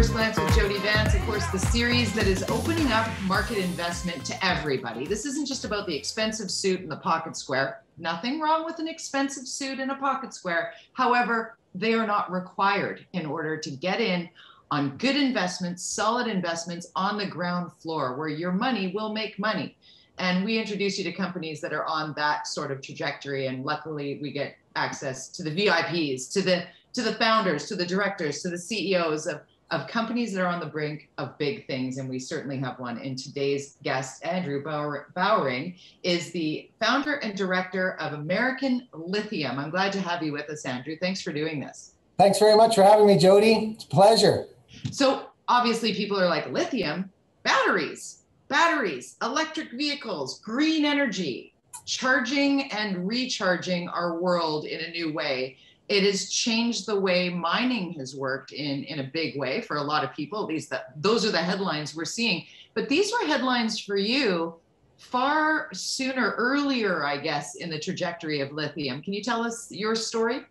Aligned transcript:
First 0.00 0.12
Glance 0.14 0.40
with 0.40 0.56
Jody 0.56 0.78
Vance, 0.78 1.14
of 1.14 1.20
course, 1.26 1.44
the 1.48 1.58
series 1.58 2.14
that 2.14 2.26
is 2.26 2.42
opening 2.44 2.90
up 2.90 3.06
market 3.24 3.58
investment 3.58 4.24
to 4.24 4.46
everybody. 4.46 5.04
This 5.04 5.26
isn't 5.26 5.46
just 5.46 5.66
about 5.66 5.86
the 5.86 5.94
expensive 5.94 6.50
suit 6.50 6.80
and 6.80 6.90
the 6.90 6.96
pocket 6.96 7.36
square. 7.36 7.82
Nothing 7.98 8.40
wrong 8.40 8.64
with 8.64 8.78
an 8.78 8.88
expensive 8.88 9.46
suit 9.46 9.78
and 9.78 9.90
a 9.90 9.96
pocket 9.96 10.32
square. 10.32 10.72
However, 10.94 11.58
they 11.74 11.92
are 11.92 12.06
not 12.06 12.32
required 12.32 13.04
in 13.12 13.26
order 13.26 13.58
to 13.58 13.70
get 13.70 14.00
in 14.00 14.30
on 14.70 14.96
good 14.96 15.16
investments, 15.16 15.82
solid 15.82 16.28
investments 16.28 16.90
on 16.96 17.18
the 17.18 17.26
ground 17.26 17.70
floor 17.70 18.16
where 18.16 18.28
your 18.28 18.52
money 18.52 18.92
will 18.94 19.12
make 19.12 19.38
money. 19.38 19.76
And 20.16 20.46
we 20.46 20.58
introduce 20.58 20.96
you 20.96 21.04
to 21.04 21.12
companies 21.12 21.60
that 21.60 21.74
are 21.74 21.84
on 21.84 22.14
that 22.14 22.46
sort 22.46 22.70
of 22.70 22.80
trajectory. 22.80 23.48
And 23.48 23.66
luckily, 23.66 24.18
we 24.22 24.32
get 24.32 24.56
access 24.76 25.28
to 25.28 25.42
the 25.42 25.50
VIPs, 25.50 26.32
to 26.32 26.40
the 26.40 26.64
to 26.92 27.02
the 27.02 27.14
founders, 27.14 27.66
to 27.66 27.76
the 27.76 27.86
directors, 27.86 28.42
to 28.42 28.48
the 28.48 28.58
CEOs 28.58 29.26
of 29.26 29.42
of 29.70 29.86
companies 29.86 30.32
that 30.32 30.42
are 30.42 30.48
on 30.48 30.58
the 30.58 30.66
brink 30.66 31.08
of 31.18 31.38
big 31.38 31.66
things, 31.66 31.98
and 31.98 32.08
we 32.08 32.18
certainly 32.18 32.58
have 32.58 32.78
one. 32.78 32.98
And 32.98 33.16
today's 33.16 33.76
guest, 33.82 34.24
Andrew 34.24 34.62
Bowering, 34.62 35.76
is 36.02 36.32
the 36.32 36.68
founder 36.80 37.16
and 37.16 37.36
director 37.36 37.92
of 38.00 38.14
American 38.14 38.88
Lithium. 38.92 39.58
I'm 39.58 39.70
glad 39.70 39.92
to 39.92 40.00
have 40.00 40.22
you 40.22 40.32
with 40.32 40.50
us, 40.50 40.64
Andrew. 40.64 40.96
Thanks 41.00 41.22
for 41.22 41.32
doing 41.32 41.60
this. 41.60 41.94
Thanks 42.18 42.38
very 42.38 42.56
much 42.56 42.74
for 42.74 42.82
having 42.82 43.06
me, 43.06 43.16
Jody. 43.16 43.74
It's 43.74 43.84
a 43.84 43.88
pleasure. 43.88 44.46
So, 44.90 45.26
obviously, 45.46 45.94
people 45.94 46.20
are 46.20 46.28
like, 46.28 46.50
lithium, 46.50 47.10
batteries, 47.44 48.22
batteries, 48.48 49.16
electric 49.22 49.70
vehicles, 49.72 50.40
green 50.40 50.84
energy, 50.84 51.54
charging 51.86 52.70
and 52.72 53.06
recharging 53.06 53.88
our 53.88 54.18
world 54.18 54.64
in 54.64 54.80
a 54.80 54.90
new 54.90 55.12
way 55.12 55.56
it 55.90 56.04
has 56.04 56.30
changed 56.30 56.86
the 56.86 56.98
way 56.98 57.28
mining 57.28 57.92
has 57.94 58.14
worked 58.14 58.52
in 58.52 58.84
in 58.84 59.00
a 59.00 59.10
big 59.12 59.36
way 59.36 59.60
for 59.60 59.78
a 59.78 59.82
lot 59.82 60.04
of 60.04 60.14
people 60.14 60.40
at 60.40 60.46
least 60.46 60.70
that 60.70 60.92
those 61.02 61.26
are 61.26 61.32
the 61.32 61.38
headlines 61.38 61.96
we're 61.96 62.04
seeing. 62.04 62.46
But 62.74 62.88
these 62.88 63.12
were 63.12 63.26
headlines 63.26 63.78
for 63.80 63.96
you 63.96 64.54
far 64.98 65.68
sooner 65.72 66.32
earlier 66.36 67.04
i 67.06 67.16
guess 67.16 67.54
in 67.54 67.70
the 67.70 67.78
trajectory 67.78 68.40
of 68.40 68.52
lithium. 68.52 69.02
Can 69.02 69.14
you 69.14 69.22
tell 69.22 69.42
us 69.42 69.66
your 69.70 69.94
story? 69.94 70.42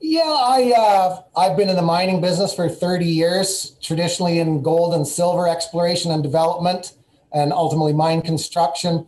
Yeah 0.00 0.22
i 0.22 0.72
uh, 0.76 1.22
i've 1.36 1.56
been 1.56 1.68
in 1.68 1.76
the 1.76 1.82
mining 1.82 2.20
business 2.20 2.54
for 2.54 2.68
30 2.68 3.04
years 3.04 3.76
traditionally 3.82 4.40
in 4.40 4.62
gold 4.62 4.94
and 4.94 5.06
silver 5.06 5.46
exploration 5.46 6.10
and 6.10 6.22
development 6.22 6.94
and 7.32 7.52
ultimately 7.52 7.92
mine 7.92 8.22
construction. 8.22 9.06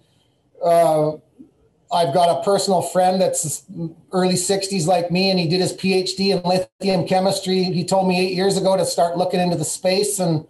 Uh, 0.63 1.13
I've 1.91 2.13
got 2.13 2.39
a 2.39 2.43
personal 2.43 2.83
friend 2.83 3.21
that's 3.21 3.65
early 4.13 4.35
60s 4.35 4.87
like 4.87 5.11
me, 5.11 5.31
and 5.31 5.39
he 5.39 5.49
did 5.49 5.61
his 5.61 5.73
PhD 5.73 6.37
in 6.37 6.43
lithium 6.43 7.07
chemistry. 7.07 7.65
He 7.65 7.85
told 7.85 8.09
me 8.09 8.21
eight 8.21 8.35
years 8.35 8.57
ago 8.57 8.77
to 8.77 8.85
start 8.85 9.17
looking 9.17 9.41
into 9.41 9.57
the 9.57 9.65
space. 9.65 10.19
And 10.19 10.47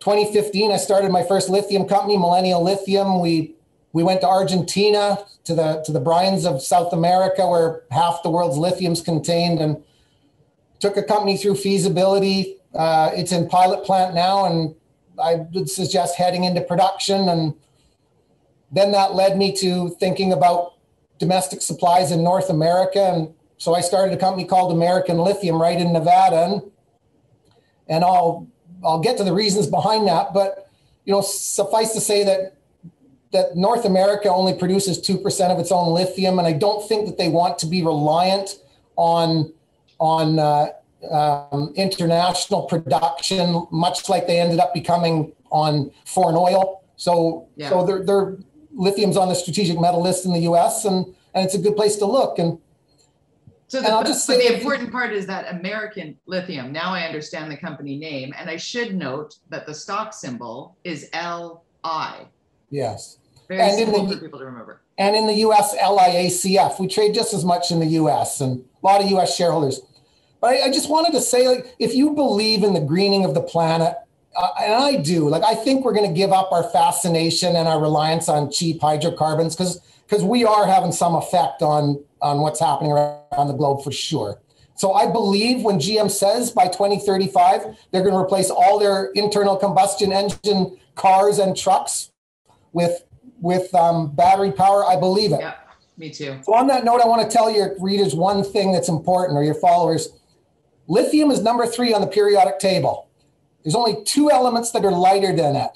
2015, 0.00 0.72
I 0.72 0.76
started 0.76 1.12
my 1.12 1.22
first 1.22 1.48
lithium 1.48 1.86
company, 1.86 2.16
Millennial 2.16 2.62
Lithium. 2.62 3.20
We 3.20 3.54
we 3.92 4.04
went 4.04 4.20
to 4.20 4.28
Argentina 4.28 5.18
to 5.44 5.54
the 5.54 5.82
to 5.84 5.92
the 5.92 6.00
brines 6.00 6.44
of 6.44 6.62
South 6.62 6.92
America, 6.92 7.46
where 7.46 7.82
half 7.90 8.22
the 8.22 8.30
world's 8.30 8.56
lithium's 8.56 9.00
contained, 9.00 9.60
and 9.60 9.82
took 10.80 10.96
a 10.96 11.02
company 11.02 11.36
through 11.36 11.56
feasibility. 11.56 12.56
Uh, 12.74 13.10
it's 13.14 13.32
in 13.32 13.48
pilot 13.48 13.84
plant 13.84 14.14
now, 14.14 14.46
and 14.46 14.74
I 15.22 15.46
would 15.52 15.70
suggest 15.70 16.16
heading 16.16 16.44
into 16.44 16.60
production 16.60 17.28
and 17.28 17.54
then 18.72 18.92
that 18.92 19.14
led 19.14 19.36
me 19.36 19.54
to 19.56 19.90
thinking 20.00 20.32
about 20.32 20.74
domestic 21.18 21.62
supplies 21.62 22.10
in 22.10 22.22
North 22.22 22.50
America. 22.50 23.00
And 23.00 23.34
so 23.58 23.74
I 23.74 23.80
started 23.80 24.14
a 24.14 24.16
company 24.16 24.44
called 24.44 24.72
American 24.72 25.18
Lithium 25.18 25.60
right 25.60 25.78
in 25.78 25.92
Nevada. 25.92 26.44
And, 26.44 26.62
and 27.88 28.04
I'll, 28.04 28.48
I'll 28.84 29.00
get 29.00 29.16
to 29.18 29.24
the 29.24 29.32
reasons 29.32 29.66
behind 29.66 30.06
that. 30.08 30.32
But, 30.32 30.70
you 31.04 31.12
know, 31.12 31.20
suffice 31.20 31.92
to 31.92 32.00
say 32.00 32.24
that 32.24 32.56
that 33.32 33.54
North 33.54 33.84
America 33.84 34.28
only 34.28 34.54
produces 34.54 34.98
2% 34.98 35.50
of 35.50 35.60
its 35.60 35.70
own 35.70 35.94
lithium. 35.94 36.38
And 36.38 36.48
I 36.48 36.52
don't 36.52 36.86
think 36.88 37.06
that 37.06 37.16
they 37.16 37.28
want 37.28 37.58
to 37.58 37.66
be 37.66 37.80
reliant 37.80 38.58
on, 38.96 39.52
on 40.00 40.38
uh, 40.38 40.66
um, 41.08 41.72
international 41.76 42.62
production, 42.62 43.68
much 43.70 44.08
like 44.08 44.26
they 44.26 44.40
ended 44.40 44.58
up 44.58 44.74
becoming 44.74 45.32
on 45.50 45.92
foreign 46.04 46.36
oil. 46.36 46.82
So, 46.96 47.48
yeah. 47.56 47.70
so 47.70 47.86
they're, 47.86 48.04
they're 48.04 48.36
lithium's 48.72 49.16
on 49.16 49.28
the 49.28 49.34
strategic 49.34 49.80
metal 49.80 50.02
list 50.02 50.24
in 50.24 50.32
the 50.32 50.40
U.S. 50.40 50.84
and 50.84 51.06
and 51.34 51.44
it's 51.44 51.54
a 51.54 51.58
good 51.58 51.76
place 51.76 51.96
to 51.96 52.06
look. 52.06 52.38
And 52.38 52.58
so 53.68 53.80
the, 53.80 53.86
and 53.86 53.94
I'll 53.94 54.04
just 54.04 54.26
say 54.26 54.48
the 54.48 54.56
important 54.56 54.90
part 54.90 55.12
is 55.12 55.26
that 55.26 55.54
American 55.54 56.16
Lithium. 56.26 56.72
Now 56.72 56.92
I 56.92 57.02
understand 57.02 57.50
the 57.52 57.56
company 57.56 57.96
name, 57.96 58.34
and 58.36 58.50
I 58.50 58.56
should 58.56 58.94
note 58.96 59.36
that 59.48 59.66
the 59.66 59.74
stock 59.74 60.12
symbol 60.12 60.76
is 60.82 61.08
LI. 61.14 62.26
Yes. 62.70 63.18
Very 63.48 63.60
and 63.60 63.78
simple 63.78 64.06
the, 64.06 64.16
for 64.16 64.22
people 64.22 64.38
to 64.40 64.44
remember. 64.44 64.80
And 64.98 65.16
in 65.16 65.26
the 65.26 65.34
U.S., 65.34 65.74
LIACF. 65.76 66.78
We 66.80 66.86
trade 66.86 67.14
just 67.14 67.32
as 67.32 67.44
much 67.44 67.70
in 67.70 67.80
the 67.80 67.86
U.S. 67.86 68.40
and 68.40 68.64
a 68.82 68.86
lot 68.86 69.02
of 69.02 69.10
U.S. 69.10 69.36
shareholders. 69.36 69.80
But 70.40 70.54
I, 70.54 70.62
I 70.66 70.70
just 70.70 70.88
wanted 70.88 71.12
to 71.12 71.20
say, 71.20 71.48
like, 71.48 71.74
if 71.78 71.94
you 71.94 72.10
believe 72.10 72.64
in 72.64 72.74
the 72.74 72.80
greening 72.80 73.24
of 73.24 73.34
the 73.34 73.42
planet, 73.42 73.94
and 74.36 74.74
I 74.74 74.96
do. 74.96 75.28
Like, 75.28 75.42
I 75.42 75.54
think 75.54 75.84
we're 75.84 75.94
going 75.94 76.08
to 76.08 76.14
give 76.14 76.32
up 76.32 76.52
our 76.52 76.64
fascination 76.70 77.56
and 77.56 77.66
our 77.66 77.80
reliance 77.80 78.28
on 78.28 78.50
cheap 78.50 78.80
hydrocarbons 78.80 79.56
because 79.56 79.80
because 80.08 80.24
we 80.24 80.44
are 80.44 80.66
having 80.66 80.92
some 80.92 81.14
effect 81.14 81.62
on 81.62 82.02
on 82.20 82.40
what's 82.40 82.60
happening 82.60 82.92
around 82.92 83.48
the 83.48 83.54
globe 83.54 83.82
for 83.82 83.92
sure. 83.92 84.40
So 84.74 84.94
I 84.94 85.10
believe 85.10 85.62
when 85.62 85.78
GM 85.78 86.10
says 86.10 86.50
by 86.50 86.66
2035 86.66 87.76
they're 87.90 88.02
going 88.02 88.14
to 88.14 88.20
replace 88.20 88.50
all 88.50 88.78
their 88.78 89.10
internal 89.14 89.56
combustion 89.56 90.12
engine 90.12 90.78
cars 90.94 91.38
and 91.38 91.56
trucks 91.56 92.12
with 92.72 93.04
with 93.40 93.74
um, 93.74 94.14
battery 94.14 94.52
power, 94.52 94.84
I 94.84 94.96
believe 94.96 95.32
it. 95.32 95.40
Yeah, 95.40 95.54
me 95.96 96.10
too. 96.10 96.38
So 96.42 96.54
on 96.54 96.66
that 96.68 96.84
note, 96.84 97.00
I 97.02 97.06
want 97.06 97.28
to 97.28 97.36
tell 97.36 97.50
your 97.50 97.74
readers 97.80 98.14
one 98.14 98.44
thing 98.44 98.72
that's 98.72 98.88
important, 98.88 99.36
or 99.36 99.42
your 99.42 99.54
followers. 99.54 100.10
Lithium 100.88 101.30
is 101.30 101.40
number 101.42 101.66
three 101.66 101.94
on 101.94 102.00
the 102.00 102.06
periodic 102.06 102.58
table. 102.58 103.09
There's 103.62 103.74
only 103.74 104.02
two 104.04 104.30
elements 104.30 104.70
that 104.72 104.84
are 104.84 104.92
lighter 104.92 105.34
than 105.34 105.56
it. 105.56 105.70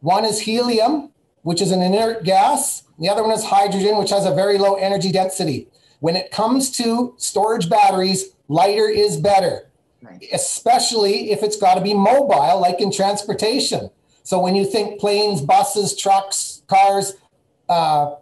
One 0.00 0.24
is 0.24 0.40
helium, 0.40 1.10
which 1.42 1.60
is 1.60 1.70
an 1.70 1.82
inert 1.82 2.24
gas. 2.24 2.84
The 2.98 3.08
other 3.08 3.22
one 3.22 3.32
is 3.32 3.44
hydrogen, 3.44 3.98
which 3.98 4.10
has 4.10 4.26
a 4.26 4.34
very 4.34 4.58
low 4.58 4.74
energy 4.74 5.12
density. 5.12 5.68
When 6.00 6.16
it 6.16 6.30
comes 6.30 6.70
to 6.78 7.14
storage 7.16 7.68
batteries, 7.68 8.30
lighter 8.48 8.88
is 8.88 9.16
better, 9.16 9.70
especially 10.32 11.30
if 11.32 11.42
it's 11.42 11.56
got 11.56 11.74
to 11.74 11.80
be 11.80 11.94
mobile, 11.94 12.60
like 12.60 12.80
in 12.80 12.92
transportation. 12.92 13.90
So 14.22 14.38
when 14.40 14.54
you 14.54 14.64
think 14.64 15.00
planes, 15.00 15.40
buses, 15.40 15.96
trucks, 15.96 16.62
cars, 16.66 17.14
uh, 17.68 18.16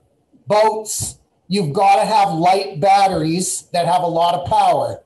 boats, 0.47 1.19
you've 1.49 1.73
got 1.73 1.97
to 1.97 2.05
have 2.07 2.33
light 2.33 2.81
batteries 2.81 3.63
that 3.73 3.87
have 3.87 4.03
a 4.03 4.07
lot 4.07 4.35
of 4.35 4.49
power 4.49 5.03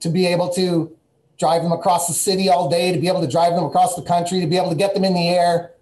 to 0.00 0.08
be 0.08 0.26
able 0.26 0.50
to 0.54 0.96
drive 1.42 1.62
them 1.64 1.72
across 1.72 2.06
the 2.06 2.14
city 2.14 2.48
all 2.48 2.68
day, 2.68 2.92
to 2.92 3.00
be 3.00 3.08
able 3.08 3.20
to 3.20 3.26
drive 3.26 3.56
them 3.56 3.64
across 3.64 3.96
the 3.96 4.02
country, 4.02 4.38
to 4.40 4.46
be 4.46 4.56
able 4.56 4.70
to 4.70 4.76
get 4.76 4.94
them 4.94 5.02
in 5.02 5.12
the 5.12 5.28
air. 5.28 5.72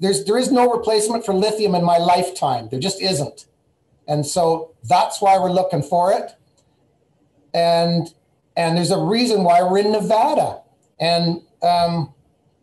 There's 0.00 0.24
there 0.24 0.38
is 0.38 0.50
no 0.50 0.72
replacement 0.72 1.26
for 1.26 1.34
lithium 1.34 1.74
in 1.74 1.84
my 1.84 1.98
lifetime. 1.98 2.68
There 2.70 2.80
just 2.80 3.02
isn't. 3.02 3.44
And 4.08 4.24
so 4.24 4.72
that's 4.84 5.20
why 5.20 5.38
we're 5.38 5.52
looking 5.52 5.82
for 5.82 6.12
it. 6.12 6.32
And 7.52 8.14
and 8.56 8.78
there's 8.78 8.90
a 8.90 8.98
reason 8.98 9.44
why 9.44 9.62
we're 9.62 9.80
in 9.80 9.92
Nevada. 9.92 10.62
And 10.98 11.42
um, 11.62 12.14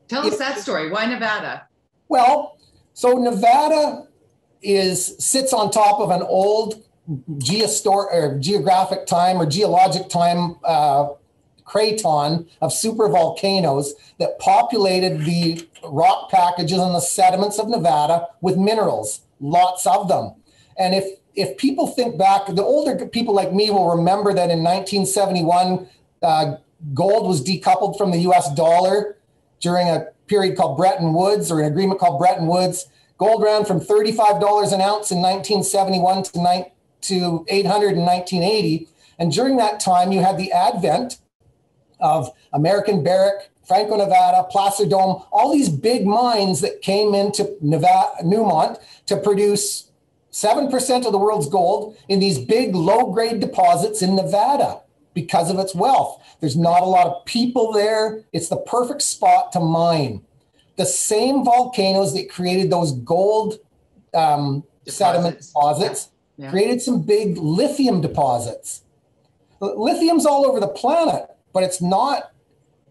tell 0.08 0.26
us 0.26 0.40
that 0.40 0.58
story. 0.58 0.90
Why 0.90 1.06
Nevada? 1.06 1.68
Well, 2.08 2.58
so 2.96 3.14
Nevada 3.14 4.08
is 4.64 5.16
sits 5.20 5.54
on 5.54 5.70
top 5.70 6.00
of 6.00 6.10
an 6.10 6.24
old 6.24 6.84
geostor- 7.34 8.12
or 8.12 8.40
geographic 8.40 9.06
time 9.06 9.38
or 9.38 9.46
geologic 9.46 10.10
time 10.10 10.56
uh, 10.64 11.10
craton 11.66 12.48
of 12.62 12.74
super 12.74 13.08
volcanoes 13.10 13.94
that 14.20 14.40
populated 14.40 15.26
the 15.26 15.68
rock 15.84 16.30
packages 16.30 16.80
and 16.80 16.96
the 16.96 17.00
sediments 17.00 17.60
of 17.60 17.70
Nevada 17.70 18.28
with 18.42 18.58
minerals, 18.58 19.22
lots 19.40 19.86
of 19.86 20.08
them. 20.08 20.34
And 20.78 20.96
if 20.96 21.20
if 21.36 21.58
people 21.58 21.88
think 21.88 22.18
back, 22.18 22.46
the 22.48 22.64
older 22.64 23.08
people 23.08 23.34
like 23.34 23.54
me 23.54 23.72
will 23.72 23.96
remember 23.96 24.34
that 24.34 24.52
in 24.52 24.64
1971, 24.64 25.88
uh, 26.22 26.56
gold 26.94 27.28
was 27.28 27.44
decoupled 27.44 27.98
from 27.98 28.12
the 28.12 28.20
US 28.20 28.54
dollar 28.54 29.18
during 29.60 29.88
a 29.88 30.08
period 30.28 30.56
called 30.56 30.78
Bretton 30.78 31.14
Woods 31.14 31.52
or 31.52 31.60
an 31.60 31.66
agreement 31.66 32.00
called 32.00 32.20
Bretton 32.20 32.48
Woods. 32.48 32.88
Gold 33.18 33.44
ran 33.44 33.66
from 33.66 33.80
$35 33.80 34.74
an 34.74 34.82
ounce 34.82 35.12
in 35.12 35.22
1971 35.22 36.24
to, 36.24 36.40
ni- 36.40 36.72
to 37.02 37.46
800 37.48 37.94
in 37.94 38.00
1980. 38.00 38.88
And 39.20 39.32
during 39.32 39.58
that 39.58 39.80
time, 39.80 40.12
you 40.12 40.22
had 40.22 40.38
the 40.38 40.52
advent 40.52 41.18
of 42.04 42.30
American 42.54 43.04
Barrick, 43.04 43.50
Franco 43.68 43.96
Nevada, 43.96 44.44
Placer 44.52 44.86
Dome, 44.86 45.24
all 45.32 45.52
these 45.52 45.70
big 45.70 46.06
mines 46.06 46.62
that 46.62 46.84
came 46.84 47.16
into 47.16 47.56
Nevada, 47.62 48.12
Newmont 48.24 48.80
to 49.08 49.18
produce 49.18 49.90
7% 50.32 51.06
of 51.06 51.12
the 51.12 51.18
world's 51.18 51.48
gold 51.48 51.98
in 52.10 52.20
these 52.20 52.38
big 52.38 52.76
low 52.76 53.12
grade 53.12 53.40
deposits 53.40 54.02
in 54.04 54.16
Nevada. 54.16 54.82
because 55.14 55.52
of 55.52 55.60
its 55.60 55.76
wealth. 55.76 56.22
There's 56.40 56.58
not 56.58 56.82
a 56.82 56.86
lot 56.86 57.08
of 57.08 57.26
people 57.26 57.72
there. 57.72 58.24
It's 58.34 58.50
the 58.50 58.58
perfect 58.58 59.04
spot 59.04 59.52
to 59.52 59.60
mine. 59.60 60.24
The 60.76 60.86
same 60.86 61.46
volcanoes 61.46 62.14
that 62.16 62.32
created 62.32 62.72
those 62.72 62.94
gold 62.94 63.60
um, 64.14 64.64
sediment 64.88 65.40
deposits 65.40 66.10
yeah. 66.38 66.46
Yeah. 66.46 66.52
created 66.52 66.82
some 66.82 67.04
big 67.04 67.38
lithium 67.38 68.02
deposits. 68.02 68.82
Lithium's 69.62 70.26
all 70.26 70.46
over 70.46 70.60
the 70.60 70.68
planet, 70.68 71.30
but 71.54 71.64
it's 71.64 71.82
not 71.82 72.32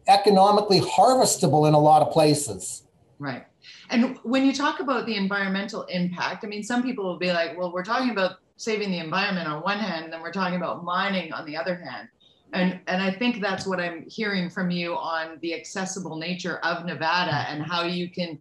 economically 0.09 0.81
harvestable 0.81 1.69
in 1.69 1.75
a 1.75 1.79
lot 1.79 2.03
of 2.03 2.12
places. 2.12 2.85
Right. 3.19 3.44
And 3.91 4.19
when 4.23 4.44
you 4.47 4.53
talk 4.53 4.81
about 4.81 5.06
the 5.06 5.17
environmental 5.17 5.82
impact, 5.85 6.44
I 6.44 6.49
mean, 6.49 6.62
some 6.62 6.82
people 6.82 7.05
will 7.05 7.19
be 7.19 7.32
like, 7.32 7.56
well, 7.56 7.73
we're 7.73 7.85
talking 7.85 8.11
about 8.11 8.38
saving 8.56 8.91
the 8.91 8.99
environment 8.99 9.49
on 9.49 9.62
one 9.62 9.79
hand, 9.79 10.05
and 10.05 10.12
then 10.12 10.23
we're 10.23 10.32
talking 10.32 10.56
about 10.56 10.85
mining 10.85 11.32
on 11.32 11.44
the 11.47 11.56
other 11.56 11.76
hand. 11.76 12.09
And, 12.53 12.81
and 12.87 13.03
I 13.03 13.11
think 13.11 13.41
that's 13.41 13.67
what 13.67 13.81
I'm 13.81 14.05
hearing 14.09 14.50
from 14.50 14.70
you 14.70 14.94
on 14.94 15.38
the 15.41 15.55
accessible 15.55 16.17
nature 16.17 16.59
of 16.59 16.85
Nevada 16.85 17.47
and 17.49 17.62
how 17.62 17.85
you 17.85 18.11
can, 18.11 18.38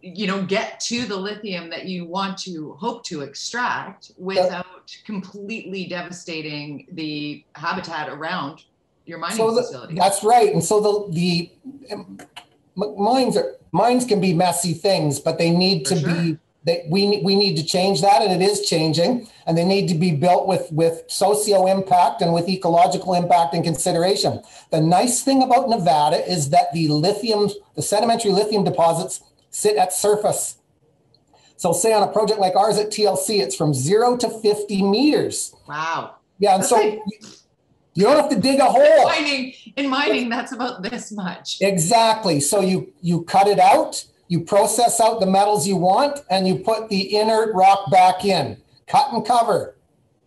you 0.00 0.26
know, 0.26 0.42
get 0.42 0.80
to 0.80 1.04
the 1.04 1.16
lithium 1.16 1.68
that 1.70 1.84
you 1.84 2.06
want 2.06 2.38
to 2.38 2.72
hope 2.74 3.04
to 3.04 3.20
extract 3.20 4.12
without 4.16 4.96
completely 5.04 5.86
devastating 5.86 6.86
the 6.92 7.44
habitat 7.54 8.08
around 8.08 8.64
your 9.06 9.18
mining 9.18 9.36
so 9.36 9.54
the, 9.54 9.62
facility. 9.62 9.94
That's 9.94 10.22
right. 10.22 10.52
And 10.52 10.62
so 10.62 11.08
the 11.10 11.14
the 11.14 12.22
mines 12.76 13.36
are 13.36 13.56
mines 13.72 14.04
can 14.04 14.20
be 14.20 14.34
messy 14.34 14.72
things, 14.74 15.18
but 15.20 15.38
they 15.38 15.50
need 15.50 15.86
For 15.86 15.94
to 15.94 16.00
sure. 16.00 16.14
be 16.14 16.38
they, 16.64 16.86
we 16.88 17.20
we 17.24 17.34
need 17.34 17.56
to 17.56 17.64
change 17.64 18.00
that, 18.02 18.22
and 18.22 18.40
it 18.40 18.44
is 18.44 18.68
changing. 18.68 19.26
And 19.46 19.58
they 19.58 19.64
need 19.64 19.88
to 19.88 19.94
be 19.94 20.12
built 20.12 20.46
with 20.46 20.70
with 20.70 21.02
socio 21.08 21.66
impact 21.66 22.22
and 22.22 22.32
with 22.32 22.48
ecological 22.48 23.14
impact 23.14 23.54
and 23.54 23.64
consideration. 23.64 24.42
The 24.70 24.80
nice 24.80 25.22
thing 25.22 25.42
about 25.42 25.68
Nevada 25.68 26.24
is 26.30 26.50
that 26.50 26.72
the 26.72 26.86
lithium, 26.88 27.50
the 27.74 27.82
sedimentary 27.82 28.30
lithium 28.30 28.62
deposits 28.62 29.22
sit 29.50 29.76
at 29.76 29.92
surface. 29.92 30.58
So, 31.56 31.72
say 31.72 31.92
on 31.92 32.02
a 32.02 32.12
project 32.12 32.38
like 32.38 32.54
ours 32.54 32.78
at 32.78 32.90
TLC, 32.90 33.40
it's 33.40 33.56
from 33.56 33.74
zero 33.74 34.16
to 34.18 34.28
fifty 34.40 34.82
meters. 34.82 35.54
Wow. 35.68 36.16
Yeah, 36.38 36.54
and 36.54 36.62
That's 36.62 36.70
so. 36.70 36.76
Like- 36.76 37.00
you 37.94 38.04
don't 38.04 38.16
have 38.16 38.30
to 38.30 38.40
dig 38.40 38.58
a 38.58 38.64
hole. 38.64 39.04
Mining 39.06 39.54
in 39.76 39.88
mining, 39.88 40.28
that's 40.28 40.52
about 40.52 40.82
this 40.82 41.12
much. 41.12 41.58
Exactly. 41.60 42.40
So 42.40 42.60
you 42.60 42.92
you 43.00 43.22
cut 43.24 43.46
it 43.46 43.58
out, 43.58 44.04
you 44.28 44.40
process 44.40 45.00
out 45.00 45.20
the 45.20 45.26
metals 45.26 45.66
you 45.66 45.76
want, 45.76 46.20
and 46.30 46.46
you 46.48 46.56
put 46.56 46.88
the 46.88 47.16
inert 47.16 47.54
rock 47.54 47.90
back 47.90 48.24
in. 48.24 48.56
Cut 48.86 49.12
and 49.12 49.24
cover. 49.24 49.76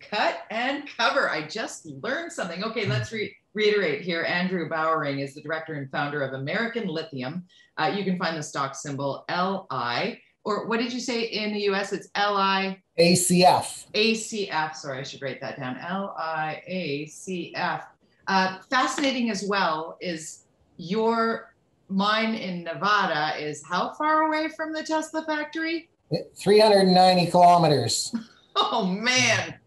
Cut 0.00 0.38
and 0.50 0.84
cover. 0.96 1.28
I 1.30 1.46
just 1.46 1.86
learned 1.86 2.32
something. 2.32 2.62
Okay, 2.62 2.86
let's 2.86 3.10
re- 3.10 3.34
reiterate 3.54 4.02
here. 4.02 4.22
Andrew 4.22 4.68
Bowering 4.68 5.18
is 5.18 5.34
the 5.34 5.42
director 5.42 5.74
and 5.74 5.90
founder 5.90 6.22
of 6.22 6.34
American 6.34 6.86
Lithium. 6.86 7.44
Uh, 7.76 7.92
you 7.96 8.04
can 8.04 8.16
find 8.18 8.36
the 8.36 8.42
stock 8.42 8.74
symbol 8.76 9.24
LI, 9.28 10.20
or 10.46 10.64
what 10.66 10.78
did 10.78 10.92
you 10.92 11.00
say 11.00 11.24
in 11.24 11.52
the 11.52 11.62
US? 11.70 11.92
It's 11.92 12.08
LI. 12.16 12.80
ACF. 12.98 13.90
ACF. 13.92 14.76
Sorry, 14.76 15.00
I 15.00 15.02
should 15.02 15.20
write 15.20 15.40
that 15.40 15.58
down. 15.58 15.76
L 15.78 16.14
I 16.16 16.62
A 16.68 17.06
C 17.06 17.52
F. 17.56 17.84
Uh, 18.28 18.58
fascinating 18.70 19.28
as 19.28 19.44
well 19.48 19.98
is 20.00 20.44
your 20.76 21.52
mine 21.88 22.34
in 22.34 22.62
Nevada 22.62 23.36
is 23.44 23.64
how 23.66 23.92
far 23.94 24.22
away 24.28 24.48
from 24.56 24.72
the 24.72 24.84
Tesla 24.84 25.24
factory? 25.24 25.88
390 26.36 27.30
kilometers. 27.30 28.14
oh 28.56 28.86
man. 28.86 29.58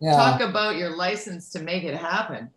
Yeah. 0.00 0.12
Talk 0.12 0.40
about 0.40 0.76
your 0.76 0.94
license 0.96 1.50
to 1.50 1.60
make 1.60 1.82
it 1.82 1.96
happen. 1.96 2.48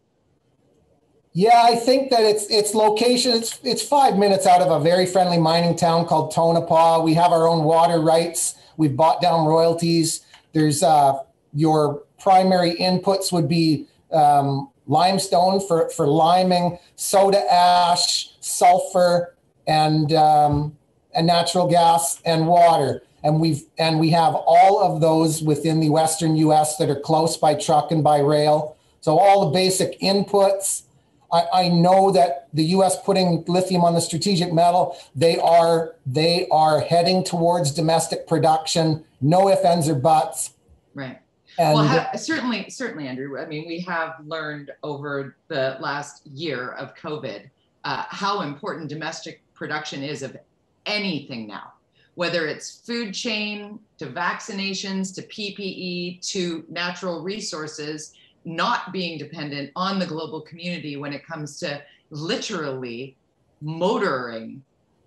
Yeah, 1.33 1.61
I 1.63 1.77
think 1.77 2.09
that 2.09 2.23
it's 2.23 2.45
its 2.47 2.75
location. 2.75 3.31
It's 3.31 3.57
it's 3.63 3.81
five 3.81 4.17
minutes 4.17 4.45
out 4.45 4.61
of 4.61 4.69
a 4.69 4.83
very 4.83 5.05
friendly 5.05 5.37
mining 5.37 5.77
town 5.77 6.05
called 6.05 6.31
Tonopah. 6.31 7.01
We 7.03 7.13
have 7.13 7.31
our 7.31 7.47
own 7.47 7.63
water 7.63 8.01
rights. 8.01 8.55
We've 8.75 8.95
bought 8.95 9.21
down 9.21 9.45
royalties. 9.45 10.25
There's 10.51 10.83
uh, 10.83 11.19
your 11.53 12.03
primary 12.19 12.75
inputs 12.75 13.31
would 13.31 13.47
be 13.47 13.87
um, 14.11 14.69
limestone 14.87 15.65
for 15.65 15.89
for 15.91 16.05
liming, 16.05 16.77
soda 16.97 17.41
ash, 17.49 18.31
sulfur, 18.41 19.33
and 19.67 20.11
um, 20.11 20.75
and 21.13 21.25
natural 21.25 21.65
gas 21.69 22.21
and 22.25 22.45
water. 22.45 23.03
And 23.23 23.39
we've 23.39 23.63
and 23.77 24.01
we 24.01 24.09
have 24.09 24.35
all 24.35 24.83
of 24.83 24.99
those 24.99 25.41
within 25.41 25.79
the 25.79 25.91
western 25.91 26.35
U.S. 26.35 26.75
that 26.75 26.89
are 26.89 26.99
close 26.99 27.37
by 27.37 27.55
truck 27.55 27.89
and 27.91 28.03
by 28.03 28.19
rail. 28.19 28.75
So 28.99 29.17
all 29.17 29.45
the 29.45 29.53
basic 29.53 29.97
inputs 30.01 30.83
I, 31.31 31.47
I 31.53 31.69
know 31.69 32.11
that 32.11 32.47
the 32.53 32.63
U.S. 32.65 33.01
putting 33.03 33.43
lithium 33.47 33.83
on 33.83 33.93
the 33.93 34.01
strategic 34.01 34.53
metal, 34.53 34.97
they 35.15 35.39
are 35.39 35.95
they 36.05 36.47
are 36.49 36.81
heading 36.81 37.23
towards 37.23 37.71
domestic 37.71 38.27
production. 38.27 39.03
No 39.21 39.49
ifs, 39.49 39.63
ands, 39.63 39.87
or 39.87 39.95
buts. 39.95 40.53
Right. 40.93 41.19
And 41.57 41.75
well, 41.75 41.87
ha- 41.87 42.11
certainly, 42.15 42.69
certainly, 42.69 43.07
Andrew. 43.07 43.39
I 43.39 43.45
mean, 43.45 43.67
we 43.67 43.79
have 43.81 44.15
learned 44.25 44.71
over 44.83 45.35
the 45.47 45.77
last 45.79 46.25
year 46.27 46.71
of 46.73 46.95
COVID 46.95 47.49
uh, 47.83 48.05
how 48.07 48.41
important 48.41 48.89
domestic 48.89 49.41
production 49.53 50.03
is 50.03 50.23
of 50.23 50.37
anything 50.85 51.47
now, 51.47 51.73
whether 52.15 52.47
it's 52.47 52.79
food 52.79 53.13
chain 53.13 53.79
to 53.97 54.07
vaccinations 54.07 55.13
to 55.15 55.21
PPE 55.23 56.25
to 56.31 56.65
natural 56.69 57.21
resources 57.21 58.13
not 58.45 58.91
being 58.91 59.17
dependent 59.17 59.71
on 59.75 59.99
the 59.99 60.05
global 60.05 60.41
community 60.41 60.97
when 60.97 61.13
it 61.13 61.25
comes 61.25 61.59
to 61.59 61.81
literally 62.09 63.15
motoring 63.61 64.63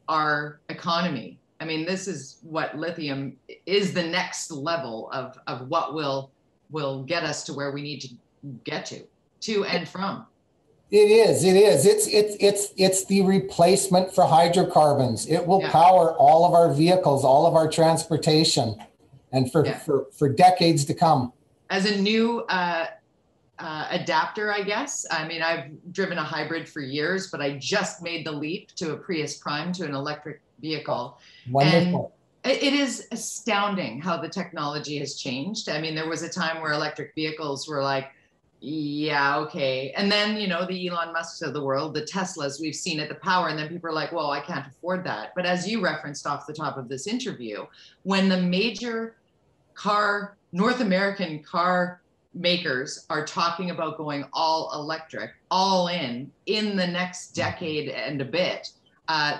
our 0.09 0.61
economy. 0.69 1.39
I 1.61 1.65
mean, 1.65 1.85
this 1.85 2.09
is 2.09 2.39
what 2.43 2.77
lithium 2.77 3.37
is 3.67 3.93
the 3.93 4.03
next 4.03 4.51
level 4.51 5.11
of, 5.13 5.39
of 5.47 5.69
what 5.69 5.95
will 5.95 6.31
will 6.71 7.05
get 7.05 7.23
us 7.23 7.45
to 7.45 7.53
where 7.53 7.71
we 7.71 7.83
need 7.83 8.01
to 8.01 8.09
get 8.65 8.85
to, 8.87 9.01
to 9.41 9.65
and 9.65 9.89
from. 9.89 10.27
It 10.91 11.11
is. 11.11 11.45
It 11.45 11.57
is. 11.57 11.87
It's 11.87 12.07
it's 12.07 12.37
it's 12.41 12.73
it's 12.77 13.05
the 13.07 13.23
replacement 13.23 14.15
for 14.15 14.25
hydrocarbons. 14.25 15.27
It 15.27 15.45
will 15.45 15.61
yeah. 15.61 15.71
power 15.71 16.15
all 16.15 16.45
of 16.45 16.53
our 16.53 16.73
vehicles, 16.73 17.25
all 17.25 17.47
of 17.47 17.55
our 17.55 17.69
transportation, 17.69 18.77
and 19.33 19.51
for 19.51 19.65
yeah. 19.65 19.79
for 19.79 20.07
for 20.13 20.29
decades 20.29 20.85
to 20.85 20.95
come. 20.95 21.33
As 21.71 21.91
a 21.91 22.01
new 22.01 22.41
uh, 22.43 22.87
uh, 23.59 23.87
adapter, 23.91 24.53
I 24.53 24.63
guess. 24.63 25.07
I 25.11 25.27
mean, 25.27 25.43
I've 25.43 25.71
driven 25.93 26.19
a 26.19 26.23
hybrid 26.23 26.69
for 26.69 26.81
years, 26.81 27.31
but 27.31 27.41
I 27.41 27.59
just 27.59 28.03
made 28.03 28.27
the 28.27 28.33
leap 28.33 28.73
to 28.77 28.93
a 28.93 28.97
Prius 28.97 29.39
Prime 29.39 29.73
to 29.75 29.85
an 29.85 29.95
electric 29.95 30.41
vehicle. 30.61 31.19
Wonderful. 31.51 32.13
And 32.43 32.53
it 32.53 32.75
is 32.75 33.07
astounding 33.11 34.03
how 34.03 34.19
the 34.19 34.29
technology 34.29 34.99
has 34.99 35.15
changed. 35.15 35.69
I 35.69 35.81
mean, 35.81 35.95
there 35.95 36.09
was 36.09 36.23
a 36.23 36.29
time 36.29 36.61
where 36.61 36.73
electric 36.73 37.15
vehicles 37.15 37.67
were 37.67 37.83
like, 37.83 38.11
yeah, 38.61 39.37
okay. 39.39 39.93
And 39.97 40.11
then, 40.11 40.37
you 40.37 40.49
know, 40.49 40.67
the 40.67 40.89
Elon 40.89 41.13
Musks 41.13 41.43
of 41.43 41.53
the 41.53 41.63
world, 41.63 41.95
the 41.95 42.03
Teslas, 42.03 42.61
we've 42.61 42.75
seen 42.75 42.99
at 42.99 43.09
the 43.09 43.15
power. 43.17 43.49
And 43.49 43.59
then 43.59 43.69
people 43.69 43.91
are 43.91 43.95
like, 43.95 44.13
well, 44.13 44.31
I 44.31 44.41
can't 44.41 44.67
afford 44.67 45.05
that. 45.05 45.35
But 45.35 45.45
as 45.45 45.69
you 45.69 45.83
referenced 45.83 46.27
off 46.27 46.47
the 46.47 46.55
top 46.55 46.79
of 46.79 46.89
this 46.89 47.07
interview, 47.07 47.67
when 48.05 48.29
the 48.29 48.41
major 48.41 49.17
car, 49.75 50.37
North 50.53 50.81
American 50.81 51.43
car 51.43 52.01
makers 52.35 53.07
are 53.11 53.25
talking 53.25 53.71
about 53.71 53.97
going 53.97 54.25
all 54.33 54.71
electric, 54.75 55.31
all 55.51 55.89
in, 55.89 56.31
in 56.47 56.77
the 56.77 56.87
next 56.87 57.33
mm-hmm. 57.33 57.43
decade 57.43 57.89
and 57.89 58.21
a 58.21 58.25
bit. 58.25 58.69
Uh, 59.09 59.39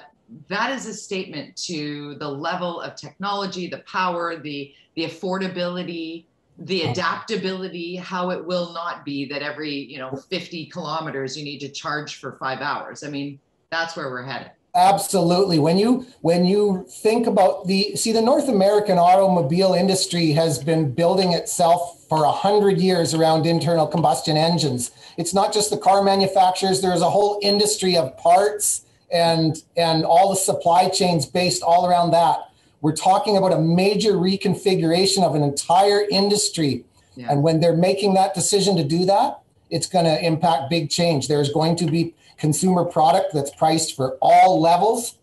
that 0.49 0.71
is 0.73 0.87
a 0.87 0.95
statement 0.95 1.55
to 1.57 2.15
the 2.17 2.29
level 2.29 2.81
of 2.81 2.97
technology, 2.97 3.69
the 3.69 3.79
power, 3.79 4.37
the 4.37 4.73
the 4.95 5.05
affordability, 5.05 6.25
the 6.59 6.83
adaptability. 6.83 7.97
How 7.97 8.31
it 8.31 8.45
will 8.45 8.73
not 8.73 9.05
be 9.05 9.27
that 9.27 9.43
every 9.43 9.71
you 9.71 9.99
know 9.99 10.17
50 10.17 10.67
kilometers 10.67 11.37
you 11.37 11.45
need 11.45 11.59
to 11.59 11.69
charge 11.69 12.17
for 12.17 12.33
five 12.39 12.61
hours. 12.61 13.05
I 13.05 13.09
mean, 13.09 13.39
that's 13.71 13.97
where 13.97 14.09
we're 14.09 14.25
headed. 14.25 14.53
Absolutely. 14.75 15.61
When 15.61 15.79
you 15.79 16.07
when 16.23 16.47
you 16.47 16.85
think 16.89 17.29
about 17.29 17.69
the 17.69 17.95
see 17.95 18.11
the 18.11 18.21
North 18.21 18.49
American 18.49 18.99
automobile 18.99 19.73
industry 19.73 20.33
has 20.33 20.59
been 20.59 20.93
building 20.93 21.33
itself 21.33 22.05
for 22.09 22.25
a 22.25 22.33
hundred 22.33 22.79
years 22.79 23.15
around 23.15 23.47
internal 23.47 23.87
combustion 23.87 24.37
engines. 24.37 24.91
It's 25.17 25.33
not 25.33 25.53
just 25.53 25.71
the 25.71 25.77
car 25.77 26.03
manufacturers. 26.03 26.81
There's 26.81 27.03
a 27.03 27.11
whole 27.11 27.39
industry 27.41 27.97
of 27.97 28.17
parts 28.19 28.85
and 29.13 29.63
and 29.77 30.05
all 30.05 30.31
the 30.31 30.37
supply 30.37 30.89
chains 30.89 31.25
based 31.25 31.63
all 31.63 31.87
around 31.87 32.11
that. 32.11 32.41
We're 32.81 32.97
talking 32.97 33.37
about 33.37 33.53
a 33.53 33.61
major 33.61 34.15
reconfiguration 34.15 35.23
of 35.23 35.37
an 35.37 35.45
entire 35.45 36.05
industry. 36.11 36.85
Yeah. 37.15 37.31
And 37.31 37.45
when 37.45 37.61
they're 37.61 37.77
making 37.77 38.15
that 38.15 38.35
decision 38.35 38.77
to 38.77 38.83
do 38.83 39.05
that, 39.05 39.39
it's 39.75 39.89
going 39.89 40.05
to 40.05 40.25
impact 40.25 40.71
big 40.71 40.89
change. 40.89 41.27
There's 41.27 41.53
going 41.53 41.75
to 41.77 41.87
be 41.87 42.15
consumer 42.39 42.85
product 42.85 43.35
that's 43.35 43.51
priced 43.51 43.97
for 43.97 44.17
all 44.23 44.61
levels. 44.61 45.19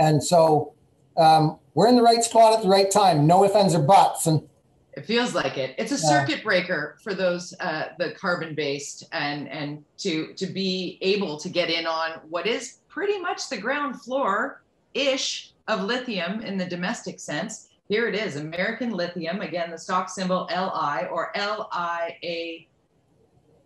And 0.00 0.22
so 0.22 0.74
um, 1.16 1.58
we're 1.74 1.86
in 1.86 1.94
the 1.94 2.02
right 2.02 2.24
spot 2.24 2.54
at 2.54 2.62
the 2.64 2.68
right 2.68 2.90
time. 2.90 3.24
No 3.24 3.44
ifs, 3.44 3.54
ands, 3.54 3.76
or 3.76 3.82
buts. 3.82 4.26
And 4.26 4.48
It 4.94 5.06
feels 5.06 5.32
like 5.32 5.58
it. 5.58 5.76
It's 5.78 5.92
a 5.92 5.96
circuit 5.96 6.42
breaker 6.42 6.98
for 7.04 7.14
those 7.14 7.54
uh, 7.60 7.90
the 8.00 8.10
carbon 8.14 8.56
based 8.56 9.04
and 9.12 9.48
and 9.48 9.84
to 9.98 10.32
to 10.34 10.46
be 10.46 10.98
able 11.00 11.38
to 11.38 11.48
get 11.48 11.70
in 11.70 11.86
on 11.86 12.18
what 12.28 12.48
is 12.48 12.78
pretty 12.88 13.20
much 13.20 13.48
the 13.48 13.58
ground 13.58 14.02
floor 14.02 14.64
ish 14.92 15.52
of 15.68 15.84
lithium 15.84 16.40
in 16.40 16.58
the 16.58 16.66
domestic 16.66 17.20
sense. 17.20 17.68
Here 17.88 18.08
it 18.08 18.16
is, 18.16 18.36
American 18.36 18.90
Lithium. 18.90 19.40
Again, 19.40 19.70
the 19.70 19.78
stock 19.78 20.08
symbol 20.08 20.48
LI 20.50 21.06
or 21.06 21.30
L 21.36 21.68
I 21.70 22.16
A 22.24 22.66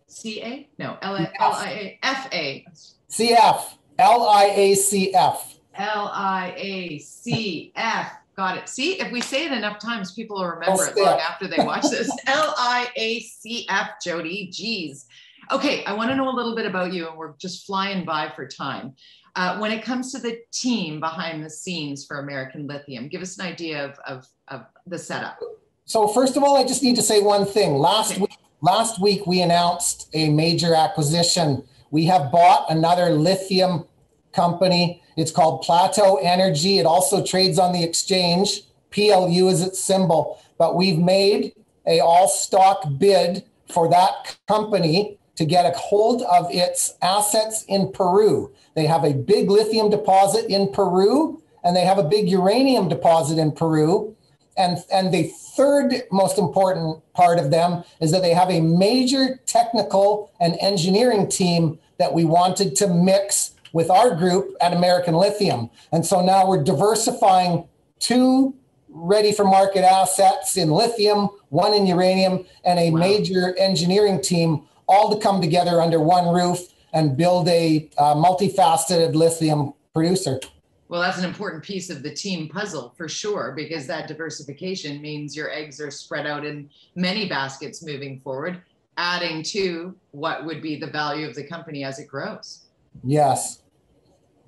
C 0.08 0.42
A? 0.42 0.68
No, 0.78 0.96
L 1.02 1.16
I 1.16 1.68
A 1.70 1.98
F 2.02 2.28
A. 2.32 2.66
CF, 3.10 3.62
L-I-A-C-F. 3.98 5.58
L 5.78 6.10
I 6.12 6.54
A 6.56 6.98
C 6.98 7.72
F. 7.76 8.12
Got 8.36 8.58
it. 8.58 8.68
See, 8.68 9.00
if 9.00 9.10
we 9.12 9.20
say 9.20 9.46
it 9.46 9.52
enough 9.52 9.78
times, 9.78 10.12
people 10.12 10.36
will 10.36 10.46
remember 10.46 10.82
I'll 10.84 10.90
it 10.90 10.96
long 10.96 11.18
it. 11.18 11.20
after 11.30 11.48
they 11.48 11.64
watch 11.64 11.82
this. 11.84 12.10
L 12.26 12.54
I 12.56 12.88
A 12.96 13.20
C 13.20 13.66
F, 13.68 13.90
Jody. 14.02 14.50
Jeez. 14.52 15.04
Okay, 15.50 15.84
I 15.84 15.92
want 15.92 16.10
to 16.10 16.16
know 16.16 16.28
a 16.28 16.34
little 16.34 16.56
bit 16.56 16.66
about 16.66 16.92
you, 16.92 17.08
and 17.08 17.16
we're 17.16 17.34
just 17.38 17.66
flying 17.66 18.04
by 18.04 18.30
for 18.34 18.46
time. 18.48 18.94
Uh, 19.36 19.58
when 19.58 19.70
it 19.70 19.82
comes 19.84 20.12
to 20.12 20.18
the 20.18 20.38
team 20.52 20.98
behind 20.98 21.44
the 21.44 21.50
scenes 21.50 22.04
for 22.06 22.18
American 22.20 22.66
Lithium, 22.66 23.06
give 23.08 23.20
us 23.22 23.38
an 23.38 23.46
idea 23.46 23.84
of, 23.84 23.98
of, 24.06 24.26
of 24.48 24.62
the 24.86 24.98
setup. 24.98 25.38
So 25.84 26.08
first 26.08 26.36
of 26.36 26.42
all, 26.42 26.56
I 26.56 26.64
just 26.64 26.82
need 26.82 26.96
to 26.96 27.02
say 27.02 27.20
one 27.20 27.44
thing. 27.44 27.74
Last 27.74 28.12
Okay. 28.12 28.22
week, 28.22 28.30
last 28.66 29.00
week 29.00 29.28
we 29.28 29.40
announced 29.40 30.08
a 30.12 30.28
major 30.28 30.74
acquisition. 30.74 31.62
We 31.92 32.04
have 32.06 32.32
bought 32.32 32.68
another 32.68 33.10
lithium 33.10 33.84
company. 34.32 35.00
It's 35.16 35.30
called 35.30 35.62
Plateau 35.62 36.16
Energy. 36.16 36.78
It 36.78 36.84
also 36.84 37.24
trades 37.24 37.60
on 37.60 37.72
the 37.72 37.84
exchange. 37.84 38.62
PLU 38.90 39.48
is 39.48 39.62
its 39.62 39.78
symbol. 39.82 40.40
But 40.58 40.74
we've 40.74 40.98
made 40.98 41.52
a 41.86 42.00
all 42.00 42.26
stock 42.26 42.82
bid 42.98 43.44
for 43.72 43.88
that 43.88 44.36
company 44.48 45.16
to 45.36 45.44
get 45.44 45.64
a 45.64 45.78
hold 45.78 46.22
of 46.22 46.48
its 46.50 46.94
assets 47.02 47.64
in 47.68 47.92
Peru. 47.92 48.52
They 48.74 48.86
have 48.86 49.04
a 49.04 49.14
big 49.14 49.48
lithium 49.48 49.90
deposit 49.90 50.46
in 50.46 50.72
Peru 50.72 51.40
and 51.62 51.76
they 51.76 51.84
have 51.84 51.98
a 51.98 52.08
big 52.08 52.28
uranium 52.28 52.88
deposit 52.88 53.38
in 53.38 53.52
Peru. 53.52 54.16
And, 54.56 54.78
and 54.90 55.14
the 55.14 55.30
third 55.56 56.02
most 56.10 56.38
important 56.38 57.02
part 57.14 57.38
of 57.38 57.50
them 57.50 57.82
is 58.00 58.10
that 58.10 58.22
they 58.22 58.34
have 58.34 58.50
a 58.50 58.60
major 58.60 59.40
technical 59.46 60.30
and 60.40 60.56
engineering 60.60 61.28
team 61.28 61.78
that 61.98 62.12
we 62.12 62.24
wanted 62.24 62.76
to 62.76 62.88
mix 62.88 63.54
with 63.72 63.90
our 63.90 64.14
group 64.14 64.54
at 64.60 64.72
American 64.72 65.14
Lithium. 65.14 65.70
And 65.92 66.04
so 66.04 66.24
now 66.24 66.46
we're 66.48 66.62
diversifying 66.62 67.66
two 67.98 68.54
ready 68.88 69.32
for 69.32 69.44
market 69.44 69.84
assets 69.84 70.56
in 70.56 70.70
lithium, 70.70 71.28
one 71.50 71.74
in 71.74 71.86
uranium, 71.86 72.44
and 72.64 72.78
a 72.78 72.90
Wow. 72.90 72.98
major 72.98 73.54
engineering 73.58 74.20
team 74.20 74.62
all 74.88 75.14
to 75.14 75.20
come 75.20 75.40
together 75.40 75.80
under 75.80 76.00
one 76.00 76.34
roof 76.34 76.72
and 76.92 77.16
build 77.16 77.48
a 77.48 77.88
uh, 77.98 78.14
multifaceted 78.14 79.14
lithium 79.14 79.74
producer. 79.92 80.40
Well, 80.88 81.00
that's 81.00 81.18
an 81.18 81.24
important 81.24 81.64
piece 81.64 81.90
of 81.90 82.02
the 82.02 82.14
team 82.14 82.48
puzzle 82.48 82.94
for 82.96 83.08
sure, 83.08 83.52
because 83.56 83.86
that 83.88 84.06
diversification 84.06 85.00
means 85.02 85.34
your 85.36 85.50
eggs 85.50 85.80
are 85.80 85.90
spread 85.90 86.26
out 86.26 86.44
in 86.44 86.70
many 86.94 87.28
baskets 87.28 87.82
moving 87.84 88.20
forward, 88.20 88.62
adding 88.96 89.42
to 89.44 89.94
what 90.12 90.44
would 90.46 90.62
be 90.62 90.76
the 90.76 90.86
value 90.86 91.26
of 91.28 91.34
the 91.34 91.42
company 91.42 91.82
as 91.84 91.98
it 91.98 92.06
grows. 92.06 92.66
Yes. 93.02 93.58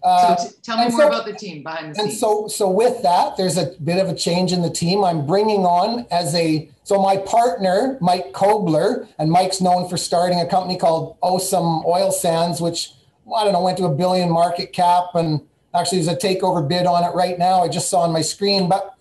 So 0.00 0.08
Uh, 0.10 0.36
t- 0.36 0.48
tell 0.62 0.78
me 0.78 0.90
more 0.90 1.00
so- 1.00 1.08
about 1.08 1.26
the 1.26 1.32
team 1.32 1.64
behind 1.64 1.92
the 1.96 2.00
and 2.00 2.08
scenes. 2.10 2.20
so, 2.20 2.46
so 2.46 2.70
with 2.70 3.02
that, 3.02 3.36
there's 3.36 3.56
a 3.58 3.72
bit 3.82 3.98
of 3.98 4.08
a 4.08 4.14
change 4.14 4.52
in 4.52 4.62
the 4.62 4.70
team. 4.70 5.02
I'm 5.02 5.26
bringing 5.26 5.66
on 5.66 6.06
as 6.12 6.36
a 6.36 6.70
so 6.84 7.02
my 7.02 7.16
partner 7.16 7.98
Mike 8.00 8.32
Kobler, 8.32 9.08
and 9.18 9.28
Mike's 9.30 9.60
known 9.60 9.88
for 9.88 9.96
starting 9.96 10.40
a 10.40 10.46
company 10.46 10.78
called 10.78 11.16
Osum 11.20 11.84
Oil 11.84 12.12
Sands, 12.12 12.60
which 12.60 12.92
I 13.36 13.42
don't 13.42 13.52
know 13.52 13.60
went 13.60 13.76
to 13.78 13.86
a 13.86 13.94
billion 13.94 14.30
market 14.30 14.72
cap, 14.72 15.16
and 15.16 15.40
actually 15.78 16.02
there's 16.02 16.16
a 16.16 16.16
takeover 16.16 16.66
bid 16.66 16.86
on 16.86 17.04
it 17.04 17.14
right 17.14 17.38
now. 17.38 17.62
I 17.62 17.68
just 17.68 17.88
saw 17.88 18.00
on 18.00 18.12
my 18.12 18.22
screen, 18.22 18.68
but 18.68 18.94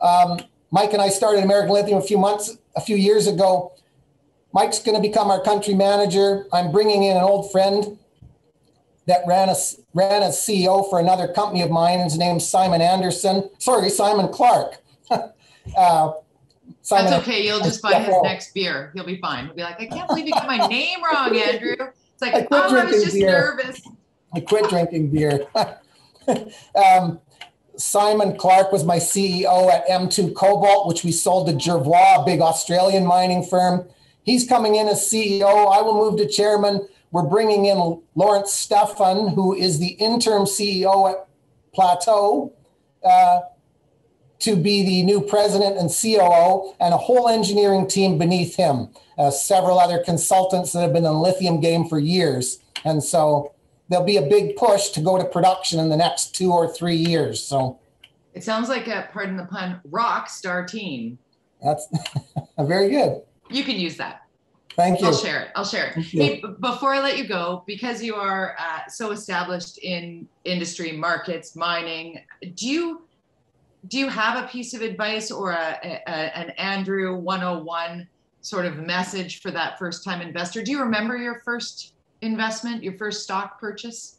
um, 0.00 0.40
Mike 0.70 0.92
and 0.92 1.02
I 1.02 1.08
started 1.08 1.44
American 1.44 1.72
Lithium 1.72 1.98
a 1.98 2.02
few 2.02 2.18
months, 2.18 2.58
a 2.76 2.80
few 2.80 2.96
years 2.96 3.26
ago. 3.26 3.72
Mike's 4.52 4.78
going 4.78 4.96
to 4.96 5.02
become 5.02 5.30
our 5.30 5.42
country 5.42 5.74
manager. 5.74 6.46
I'm 6.52 6.72
bringing 6.72 7.04
in 7.04 7.16
an 7.16 7.22
old 7.22 7.50
friend 7.52 7.98
that 9.06 9.22
ran 9.26 9.48
a 9.48 9.54
ran 9.94 10.22
as 10.22 10.36
CEO 10.36 10.88
for 10.88 11.00
another 11.00 11.28
company 11.28 11.62
of 11.62 11.70
mine. 11.70 12.00
His 12.00 12.18
name's 12.18 12.46
Simon 12.46 12.80
Anderson. 12.80 13.48
Sorry, 13.58 13.88
Simon 13.88 14.28
Clark. 14.28 14.78
uh, 15.10 16.12
Simon, 16.82 17.10
That's 17.10 17.22
okay. 17.22 17.44
You'll 17.44 17.60
just 17.60 17.82
buy 17.82 18.00
his 18.00 18.14
next 18.22 18.54
beer. 18.54 18.90
He'll 18.94 19.04
be 19.04 19.18
fine. 19.18 19.46
He'll 19.46 19.54
be 19.54 19.62
like, 19.62 19.80
I 19.80 19.86
can't 19.86 20.08
believe 20.08 20.26
you 20.26 20.32
got 20.32 20.46
my 20.46 20.66
name 20.68 20.98
wrong, 21.02 21.36
Andrew. 21.48 21.76
It's 21.78 22.22
like, 22.22 22.34
I 22.34 22.42
quit 22.42 22.62
oh, 22.64 22.76
I 22.76 22.84
was 22.84 23.04
just 23.04 23.14
beer." 23.14 23.30
nervous. 23.30 23.82
I 24.34 24.40
quit 24.40 24.68
drinking 24.68 25.10
beer. 25.10 25.46
um, 26.74 27.20
Simon 27.76 28.36
Clark 28.36 28.72
was 28.72 28.84
my 28.84 28.96
CEO 28.96 29.70
at 29.72 29.86
M2 29.86 30.34
Cobalt, 30.34 30.88
which 30.88 31.04
we 31.04 31.12
sold 31.12 31.46
to 31.46 31.52
Jervois, 31.52 32.22
a 32.22 32.24
big 32.24 32.40
Australian 32.40 33.06
mining 33.06 33.44
firm. 33.44 33.88
He's 34.24 34.46
coming 34.46 34.74
in 34.74 34.88
as 34.88 35.00
CEO. 35.00 35.72
I 35.72 35.80
will 35.80 35.94
move 35.94 36.18
to 36.18 36.28
chairman. 36.28 36.86
We're 37.12 37.22
bringing 37.22 37.66
in 37.66 38.02
Lawrence 38.14 38.52
Stefan, 38.52 39.28
who 39.28 39.54
is 39.54 39.78
the 39.78 39.92
interim 39.92 40.42
CEO 40.42 41.10
at 41.10 41.28
Plateau, 41.72 42.52
uh, 43.04 43.40
to 44.40 44.56
be 44.56 44.84
the 44.84 45.02
new 45.04 45.20
president 45.20 45.78
and 45.78 45.88
COO, 45.88 46.74
and 46.80 46.92
a 46.92 46.98
whole 46.98 47.28
engineering 47.28 47.86
team 47.88 48.18
beneath 48.18 48.56
him. 48.56 48.88
Uh, 49.16 49.30
several 49.30 49.78
other 49.78 50.02
consultants 50.04 50.72
that 50.72 50.80
have 50.80 50.92
been 50.92 50.98
in 50.98 51.04
the 51.04 51.12
lithium 51.12 51.60
game 51.60 51.88
for 51.88 51.98
years. 51.98 52.58
And 52.84 53.02
so 53.02 53.54
there'll 53.88 54.04
be 54.04 54.16
a 54.16 54.22
big 54.22 54.56
push 54.56 54.90
to 54.90 55.00
go 55.00 55.18
to 55.18 55.24
production 55.24 55.80
in 55.80 55.88
the 55.88 55.96
next 55.96 56.34
two 56.34 56.52
or 56.52 56.68
three 56.72 56.96
years. 56.96 57.42
So 57.42 57.78
It 58.34 58.44
sounds 58.44 58.68
like 58.68 58.86
a, 58.86 59.08
pardon 59.12 59.36
the 59.36 59.46
pun, 59.46 59.80
rock 59.84 60.28
star 60.28 60.64
team. 60.64 61.18
that's 61.62 61.88
very 62.58 62.90
good. 62.90 63.22
You 63.50 63.64
can 63.64 63.76
use 63.76 63.96
that. 63.96 64.22
Thank 64.76 65.00
you. 65.00 65.08
I'll 65.08 65.16
share 65.16 65.40
it. 65.40 65.48
I'll 65.56 65.64
share 65.64 65.88
it. 65.88 66.04
Hey, 66.04 66.40
before 66.60 66.94
I 66.94 67.00
let 67.00 67.18
you 67.18 67.26
go, 67.26 67.64
because 67.66 68.00
you 68.00 68.14
are 68.14 68.54
uh, 68.60 68.86
so 68.88 69.10
established 69.10 69.78
in 69.78 70.28
industry, 70.44 70.92
markets, 70.92 71.56
mining, 71.56 72.20
do 72.54 72.68
you 72.68 73.02
do 73.88 73.98
you 73.98 74.08
have 74.08 74.44
a 74.44 74.46
piece 74.48 74.74
of 74.74 74.82
advice 74.82 75.30
or 75.30 75.52
a, 75.52 75.78
a, 75.84 76.10
an 76.10 76.50
Andrew 76.50 77.16
101 77.16 78.06
sort 78.40 78.66
of 78.66 78.76
message 78.76 79.40
for 79.40 79.50
that 79.50 79.78
first 79.78 80.04
time 80.04 80.20
investor? 80.20 80.62
Do 80.62 80.70
you 80.70 80.80
remember 80.80 81.16
your 81.16 81.40
first 81.44 81.94
investment, 82.22 82.82
your 82.82 82.94
first 82.94 83.22
stock 83.22 83.60
purchase? 83.60 84.16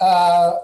Uh, 0.00 0.54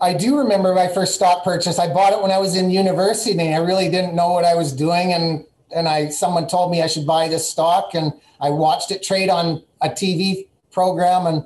I 0.00 0.12
do 0.12 0.36
remember 0.36 0.74
my 0.74 0.88
first 0.88 1.14
stock 1.14 1.42
purchase. 1.42 1.78
I 1.78 1.92
bought 1.92 2.12
it 2.12 2.20
when 2.20 2.30
I 2.30 2.38
was 2.38 2.54
in 2.54 2.70
university. 2.70 3.32
and 3.32 3.54
I 3.54 3.58
really 3.58 3.88
didn't 3.88 4.14
know 4.14 4.32
what 4.32 4.44
I 4.44 4.54
was 4.54 4.72
doing, 4.72 5.12
and 5.12 5.44
and 5.74 5.88
I 5.88 6.10
someone 6.10 6.46
told 6.46 6.70
me 6.70 6.82
I 6.82 6.86
should 6.86 7.06
buy 7.06 7.28
this 7.28 7.48
stock, 7.48 7.94
and 7.94 8.12
I 8.40 8.50
watched 8.50 8.90
it 8.90 9.02
trade 9.02 9.30
on 9.30 9.62
a 9.80 9.88
TV 9.88 10.48
program, 10.70 11.26
and 11.26 11.44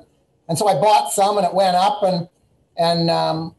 and 0.49 0.57
so 0.57 0.67
I 0.67 0.73
bought 0.73 1.11
some, 1.13 1.37
and 1.37 1.47
it 1.47 1.53
went 1.53 1.77
up, 1.77 2.03
and 2.03 2.27
and 2.77 3.09
um, 3.09 3.55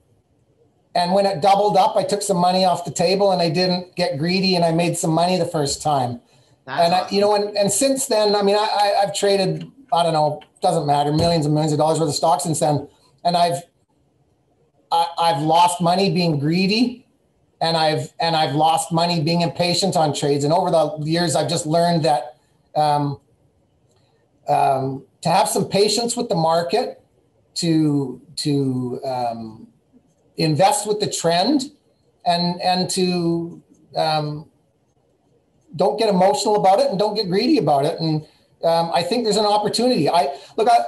and 0.94 1.12
when 1.12 1.26
it 1.26 1.40
doubled 1.40 1.76
up, 1.76 1.96
I 1.96 2.02
took 2.02 2.22
some 2.22 2.36
money 2.36 2.64
off 2.64 2.84
the 2.84 2.90
table, 2.90 3.32
and 3.32 3.40
I 3.40 3.48
didn't 3.48 3.94
get 3.96 4.18
greedy, 4.18 4.56
and 4.56 4.64
I 4.64 4.72
made 4.72 4.98
some 4.98 5.10
money 5.10 5.38
the 5.38 5.46
first 5.46 5.80
time. 5.80 6.20
That's 6.66 6.82
and 6.82 6.94
I, 6.94 7.08
you 7.10 7.20
know, 7.20 7.34
and, 7.34 7.56
and 7.56 7.72
since 7.72 8.06
then, 8.06 8.34
I 8.34 8.42
mean, 8.42 8.56
I, 8.56 8.58
I, 8.58 9.02
I've 9.02 9.14
traded, 9.14 9.70
I 9.92 10.02
don't 10.02 10.12
know, 10.12 10.40
doesn't 10.60 10.86
matter, 10.86 11.12
millions 11.12 11.46
and 11.46 11.54
millions 11.54 11.72
of 11.72 11.78
dollars 11.78 11.98
worth 11.98 12.08
of 12.08 12.14
stocks 12.14 12.44
since 12.44 12.60
then, 12.60 12.88
and 13.24 13.36
I've, 13.36 13.62
I, 14.92 15.06
I've 15.18 15.42
lost 15.42 15.80
money 15.80 16.12
being 16.12 16.38
greedy, 16.38 17.06
and 17.60 17.76
I've 17.76 18.12
and 18.20 18.36
I've 18.36 18.54
lost 18.54 18.92
money 18.92 19.22
being 19.22 19.40
impatient 19.40 19.96
on 19.96 20.14
trades. 20.14 20.44
And 20.44 20.52
over 20.52 20.70
the 20.70 21.04
years, 21.04 21.34
I've 21.34 21.48
just 21.48 21.66
learned 21.66 22.04
that 22.04 22.36
um, 22.76 23.18
um, 24.48 25.04
to 25.22 25.28
have 25.28 25.48
some 25.48 25.68
patience 25.68 26.16
with 26.16 26.28
the 26.28 26.34
market, 26.34 27.02
to 27.54 28.20
to 28.36 29.00
um, 29.04 29.66
invest 30.36 30.86
with 30.86 31.00
the 31.00 31.10
trend, 31.10 31.72
and 32.24 32.60
and 32.62 32.88
to 32.90 33.62
um, 33.96 34.48
don't 35.76 35.98
get 35.98 36.08
emotional 36.08 36.56
about 36.56 36.80
it 36.80 36.90
and 36.90 36.98
don't 36.98 37.14
get 37.14 37.28
greedy 37.28 37.58
about 37.58 37.84
it. 37.84 38.00
And 38.00 38.26
um, 38.64 38.90
I 38.92 39.02
think 39.02 39.24
there's 39.24 39.36
an 39.36 39.46
opportunity. 39.46 40.08
I 40.08 40.36
look, 40.56 40.68
I, 40.68 40.78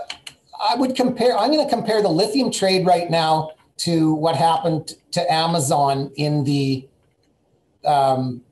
I 0.73 0.75
would 0.77 0.95
compare. 0.97 1.37
I'm 1.37 1.51
going 1.53 1.65
to 1.65 1.73
compare 1.73 2.03
the 2.03 2.09
lithium 2.09 2.51
trade 2.51 2.87
right 2.87 3.11
now 3.11 3.53
to 3.79 4.13
what 4.15 4.37
happened 4.37 4.95
to 5.13 5.33
Amazon 5.33 6.11
in 6.17 6.45
the 6.45 6.87
um, 7.85 8.43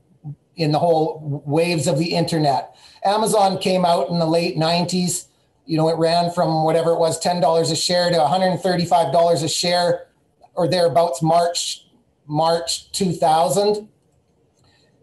in 0.57 0.73
the 0.73 0.79
whole 0.79 1.43
waves 1.47 1.87
of 1.87 1.99
the 1.99 2.15
internet. 2.15 2.77
Amazon 3.05 3.59
came 3.59 3.85
out 3.85 4.09
in 4.09 4.19
the 4.19 4.27
late 4.27 4.57
90s. 4.57 5.27
You 5.67 5.77
know, 5.77 5.89
it 5.89 5.99
ran 5.99 6.31
from 6.33 6.65
whatever 6.65 6.93
it 6.93 6.99
was, 6.99 7.19
ten 7.19 7.41
dollars 7.41 7.71
a 7.71 7.77
share 7.77 8.11
to 8.11 8.19
135 8.19 9.13
dollars 9.13 9.43
a 9.43 9.49
share, 9.49 10.07
or 10.55 10.69
thereabouts. 10.69 11.23
March 11.23 11.87
March 12.27 12.91
2000 12.93 13.89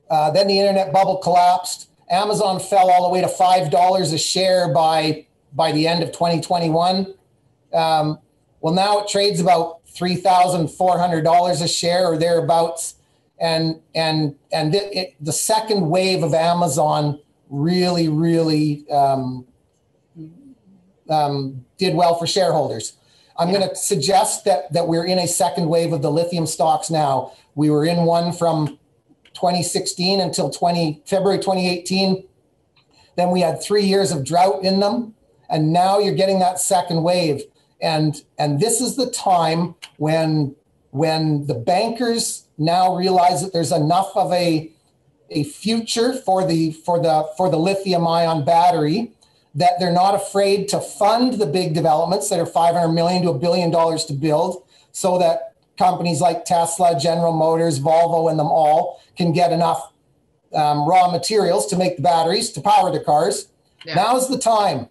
Uh, 0.10 0.30
then 0.32 0.48
the 0.48 0.60
internet 0.60 0.94
bubble 0.94 1.18
collapsed. 1.18 1.90
Amazon 2.10 2.60
fell 2.60 2.90
all 2.90 3.04
the 3.04 3.14
way 3.14 3.22
to 3.22 3.28
five 3.28 3.72
dollars 3.72 4.14
a 4.14 4.18
share 4.18 4.74
by 4.74 5.26
by 5.54 5.72
the 5.72 5.88
end 5.88 6.04
of 6.04 6.12
2021. 6.12 7.14
Um, 7.74 8.20
well, 8.62 8.74
now 8.74 9.00
it 9.00 9.08
trades 9.08 9.40
about 9.40 9.80
three 9.88 10.16
thousand 10.16 10.70
four 10.70 10.98
hundred 11.00 11.24
dollars 11.24 11.62
a 11.62 11.68
share 11.68 12.08
or 12.08 12.18
thereabouts, 12.18 12.96
and 13.40 13.80
and 13.94 14.36
and 14.52 14.76
it, 14.76 14.96
it, 14.96 15.16
the 15.20 15.34
second 15.34 15.90
wave 15.90 16.24
of 16.24 16.34
Amazon 16.34 17.20
really 17.50 18.08
really 18.10 18.90
um, 18.90 19.46
um, 21.10 21.66
did 21.78 21.96
well 21.96 22.16
for 22.16 22.28
shareholders. 22.28 22.98
I'm 23.38 23.52
going 23.52 23.68
to 23.68 23.76
suggest 23.76 24.46
that 24.46 24.72
that 24.74 24.88
we're 24.88 25.06
in 25.06 25.20
a 25.20 25.28
second 25.28 25.68
wave 25.68 25.94
of 25.94 26.02
the 26.02 26.12
lithium 26.12 26.46
stocks 26.46 26.90
now. 26.90 27.34
We 27.56 27.70
were 27.70 27.86
in 27.86 28.06
one 28.06 28.32
from 28.32 28.78
2016 29.36 30.20
until 30.20 30.50
20 30.50 31.04
February 31.06 31.38
2018. 31.38 32.26
Then 33.16 33.32
we 33.32 33.42
had 33.42 33.62
three 33.62 33.86
years 33.86 34.12
of 34.12 34.26
drought 34.26 34.64
in 34.64 34.80
them, 34.80 35.14
and 35.50 35.72
now 35.72 36.00
you're 36.00 36.16
getting 36.16 36.40
that 36.40 36.60
second 36.60 37.04
wave. 37.04 37.42
And 37.82 38.16
and 38.38 38.60
this 38.60 38.82
is 38.82 38.96
the 38.96 39.10
time 39.10 39.76
when 39.98 40.56
when 40.92 41.46
the 41.48 41.54
bankers 41.54 42.46
now 42.58 42.96
realize 42.96 43.42
that 43.42 43.54
there's 43.54 43.72
enough 43.72 44.12
of 44.16 44.32
a 44.32 44.72
a 45.30 45.44
future 45.44 46.14
for 46.14 46.46
the 46.46 46.72
for 46.72 47.00
the 47.02 47.30
for 47.38 47.50
the 47.50 47.58
lithium 47.58 48.08
ion 48.08 48.46
battery 48.46 49.12
that 49.56 49.80
they're 49.80 49.92
not 49.92 50.14
afraid 50.14 50.68
to 50.68 50.80
fund 50.80 51.34
the 51.34 51.46
big 51.46 51.74
developments 51.74 52.30
that 52.30 52.40
are 52.40 52.46
500 52.46 52.90
million 52.90 53.24
to 53.24 53.30
a 53.30 53.38
billion 53.38 53.72
dollars 53.72 54.06
to 54.06 54.14
build 54.14 54.64
so 54.92 55.18
that 55.18 55.55
companies 55.78 56.22
like 56.22 56.46
Tesla, 56.46 56.98
General 57.00 57.34
Motors, 57.34 57.80
Volvo, 57.80 58.30
and 58.30 58.40
them 58.40 58.48
all 58.48 59.02
can 59.18 59.32
get 59.32 59.52
enough 59.52 59.92
um, 60.54 60.88
raw 60.88 61.12
materials 61.12 61.68
to 61.68 61.78
make 61.78 61.98
the 61.98 62.02
batteries 62.02 62.52
to 62.52 62.62
power 62.62 62.92
the 62.92 63.00
cars. 63.00 63.50
Yeah. 63.86 63.96
Now's 63.96 64.30
the 64.30 64.38
time. 64.38 64.88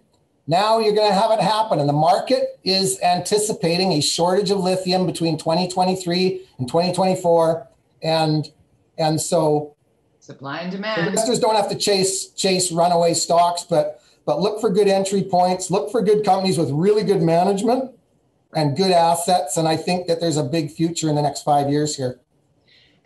Now 0.46 0.78
you're 0.78 0.94
going 0.94 1.08
to 1.08 1.18
have 1.18 1.30
it 1.30 1.40
happen. 1.40 1.78
And 1.80 1.88
the 1.88 1.94
market 1.94 2.60
is 2.64 3.00
anticipating 3.02 3.92
a 3.92 4.00
shortage 4.00 4.50
of 4.50 4.58
lithium 4.58 5.06
between 5.06 5.38
2023 5.38 6.46
and 6.58 6.68
2024. 6.68 7.66
And, 8.02 8.50
and 8.98 9.20
so 9.20 9.74
supply 10.20 10.60
and 10.60 10.70
demand. 10.70 11.06
Investors 11.06 11.38
don't 11.38 11.54
have 11.54 11.70
to 11.70 11.76
chase 11.76 12.28
chase 12.28 12.70
runaway 12.70 13.14
stocks, 13.14 13.64
but 13.64 14.00
but 14.26 14.40
look 14.40 14.58
for 14.58 14.70
good 14.70 14.88
entry 14.88 15.22
points, 15.22 15.70
look 15.70 15.90
for 15.90 16.00
good 16.00 16.24
companies 16.24 16.56
with 16.56 16.70
really 16.70 17.04
good 17.04 17.20
management 17.20 17.90
and 18.54 18.76
good 18.76 18.90
assets. 18.90 19.56
And 19.56 19.66
I 19.66 19.76
think 19.76 20.06
that 20.06 20.20
there's 20.20 20.36
a 20.36 20.44
big 20.44 20.70
future 20.70 21.08
in 21.08 21.14
the 21.14 21.22
next 21.22 21.42
five 21.42 21.70
years 21.70 21.96
here. 21.96 22.20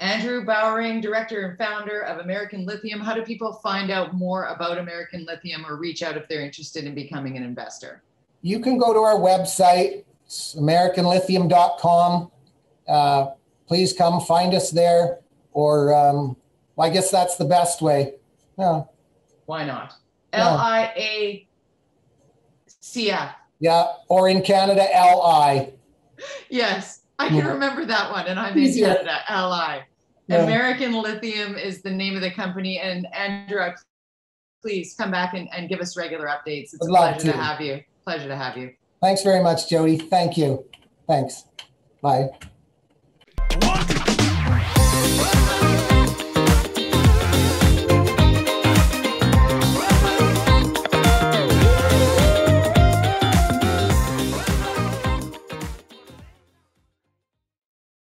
Andrew 0.00 0.44
Bowering, 0.44 1.00
director 1.00 1.46
and 1.46 1.58
founder 1.58 2.02
of 2.02 2.18
American 2.18 2.64
Lithium. 2.64 3.00
How 3.00 3.14
do 3.14 3.22
people 3.22 3.54
find 3.54 3.90
out 3.90 4.14
more 4.14 4.46
about 4.46 4.78
American 4.78 5.24
Lithium 5.24 5.66
or 5.66 5.76
reach 5.76 6.02
out 6.02 6.16
if 6.16 6.28
they're 6.28 6.42
interested 6.42 6.84
in 6.84 6.94
becoming 6.94 7.36
an 7.36 7.42
investor? 7.42 8.02
You 8.42 8.60
can 8.60 8.78
go 8.78 8.92
to 8.92 9.00
our 9.00 9.16
website, 9.16 10.04
americanlithium.com. 10.28 12.30
Uh, 12.86 13.26
please 13.66 13.92
come 13.92 14.20
find 14.20 14.54
us 14.54 14.70
there, 14.70 15.18
or 15.52 15.92
um, 15.92 16.36
I 16.78 16.90
guess 16.90 17.10
that's 17.10 17.36
the 17.36 17.44
best 17.44 17.82
way. 17.82 18.14
Yeah. 18.56 18.84
Why 19.46 19.64
not? 19.64 19.94
L 20.32 20.56
I 20.56 20.92
A 20.96 21.48
C 22.68 23.10
F. 23.10 23.34
Yeah, 23.60 23.86
or 24.08 24.28
in 24.28 24.42
Canada, 24.42 24.86
L 24.94 25.22
I. 25.22 25.72
Yes, 26.48 27.00
I 27.18 27.28
can 27.28 27.46
remember 27.46 27.84
that 27.84 28.10
one, 28.10 28.26
and 28.26 28.38
I'm 28.38 28.56
in 28.56 28.72
Canada, 28.72 29.18
L 29.28 29.52
I. 29.52 29.84
Yeah. 30.28 30.42
American 30.42 30.92
Lithium 30.92 31.56
is 31.56 31.82
the 31.82 31.90
name 31.90 32.14
of 32.14 32.20
the 32.22 32.30
company, 32.30 32.78
and 32.78 33.06
Andrew, 33.14 33.70
please 34.62 34.94
come 34.94 35.10
back 35.10 35.34
and, 35.34 35.48
and 35.52 35.68
give 35.68 35.80
us 35.80 35.96
regular 35.96 36.26
updates. 36.26 36.74
It's 36.74 36.82
I'd 36.82 36.88
a 36.88 36.90
pleasure 36.90 37.20
to. 37.20 37.32
to 37.32 37.38
have 37.38 37.60
you. 37.60 37.82
Pleasure 38.04 38.28
to 38.28 38.36
have 38.36 38.56
you. 38.56 38.74
Thanks 39.00 39.22
very 39.22 39.42
much, 39.42 39.68
Jody. 39.70 39.96
Thank 39.96 40.36
you. 40.36 40.64
Thanks. 41.06 41.44
Bye. 42.02 42.28
What? 43.60 43.88